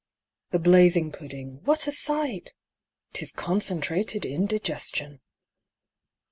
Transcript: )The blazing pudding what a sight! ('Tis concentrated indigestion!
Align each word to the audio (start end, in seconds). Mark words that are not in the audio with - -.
)The 0.49 0.57
blazing 0.57 1.11
pudding 1.11 1.61
what 1.63 1.85
a 1.85 1.91
sight! 1.91 2.55
('Tis 3.13 3.31
concentrated 3.31 4.25
indigestion! 4.25 5.21